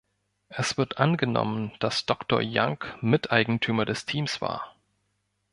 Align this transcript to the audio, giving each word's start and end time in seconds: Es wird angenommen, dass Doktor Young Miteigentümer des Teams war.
Es 0.49 0.79
wird 0.79 0.97
angenommen, 0.97 1.73
dass 1.77 2.07
Doktor 2.07 2.39
Young 2.43 2.83
Miteigentümer 3.01 3.85
des 3.85 4.03
Teams 4.07 4.41
war. 4.41 4.75